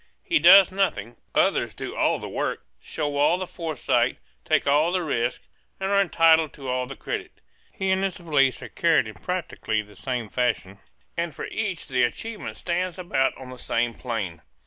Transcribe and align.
He 0.23 0.39
does 0.39 0.71
nothing; 0.71 1.17
others 1.35 1.75
do 1.75 1.95
all 1.95 2.17
the 2.17 2.27
work, 2.27 2.65
show 2.81 3.17
all 3.17 3.37
the 3.37 3.45
forethought, 3.45 4.15
take 4.43 4.65
all 4.65 4.91
the 4.91 5.03
risk 5.03 5.43
and 5.79 5.91
are 5.91 6.01
entitled 6.01 6.53
to 6.53 6.67
all 6.67 6.87
the 6.87 6.95
credit. 6.95 7.33
He 7.71 7.91
and 7.91 8.03
his 8.03 8.17
valise 8.17 8.63
are 8.63 8.69
carried 8.69 9.07
in 9.07 9.13
practically 9.13 9.83
the 9.83 9.95
same 9.95 10.27
fashion; 10.29 10.79
and 11.15 11.35
for 11.35 11.45
each 11.51 11.85
the 11.87 12.01
achievement 12.01 12.57
stands 12.57 12.97
about 12.97 13.37
on 13.37 13.51
the 13.51 13.59
same 13.59 13.93
plane. 13.93 14.41